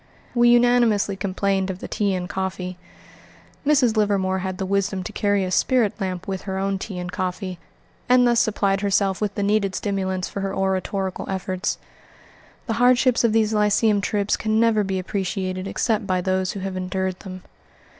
[0.33, 2.79] We unanimously complained of the tea and coffee.
[3.63, 3.95] Mrs.
[3.95, 7.59] Livermore had the wisdom to carry a spirit lamp with her own tea and coffee,
[8.09, 11.77] and thus supplied herself with the needed stimulants for her oratorical efforts.
[12.65, 16.75] The hardships of these lyceum trips can never be appreciated except by those who have
[16.75, 17.43] endured them.